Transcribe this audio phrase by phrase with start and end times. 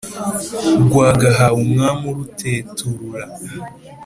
[0.83, 3.23] rwagahawe umwami uruteturura,